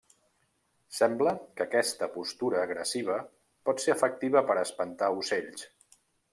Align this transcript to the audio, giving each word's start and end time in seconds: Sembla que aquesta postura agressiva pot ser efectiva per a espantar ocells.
Sembla 0.99 1.33
que 1.59 1.65
aquesta 1.65 2.09
postura 2.15 2.61
agressiva 2.63 3.19
pot 3.71 3.87
ser 3.87 3.95
efectiva 3.97 4.45
per 4.51 4.59
a 4.59 4.67
espantar 4.71 5.15
ocells. 5.23 5.71